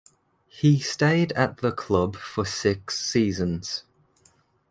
He 0.47 0.79
stayed 0.79 1.31
at 1.33 1.57
the 1.57 1.71
club 1.71 2.15
for 2.15 2.43
six 2.43 2.99
seasons. 3.05 3.83